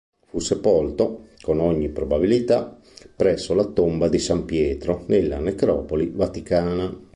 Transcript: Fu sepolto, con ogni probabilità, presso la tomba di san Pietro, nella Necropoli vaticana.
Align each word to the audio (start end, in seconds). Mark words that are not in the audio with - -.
Fu 0.25 0.39
sepolto, 0.39 1.27
con 1.43 1.59
ogni 1.59 1.89
probabilità, 1.89 2.75
presso 3.15 3.53
la 3.53 3.65
tomba 3.67 4.09
di 4.09 4.17
san 4.17 4.45
Pietro, 4.45 5.03
nella 5.05 5.37
Necropoli 5.37 6.09
vaticana. 6.09 6.91